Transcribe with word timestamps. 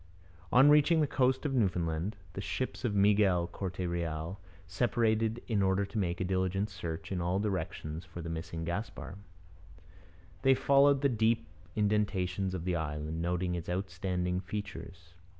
On 0.51 0.71
reaching 0.71 0.99
the 0.99 1.05
coast 1.05 1.45
of 1.45 1.53
Newfoundland, 1.53 2.15
the 2.33 2.41
ships 2.41 2.83
of 2.83 2.95
Miguel 2.95 3.45
Corte 3.45 3.81
Real 3.87 4.39
separated 4.65 5.43
in 5.47 5.61
order 5.61 5.85
to 5.85 5.97
make 5.99 6.19
a 6.19 6.23
diligent 6.23 6.71
search 6.71 7.11
in 7.11 7.21
all 7.21 7.37
directions 7.37 8.03
for 8.03 8.19
the 8.19 8.27
missing 8.27 8.63
Gaspar. 8.63 9.19
They 10.41 10.55
followed 10.55 11.01
the 11.01 11.09
deep 11.09 11.45
indentations 11.75 12.55
of 12.55 12.65
the 12.65 12.75
island, 12.75 13.21
noting 13.21 13.53
its 13.53 13.69
outstanding 13.69 14.39
features. 14.39 15.13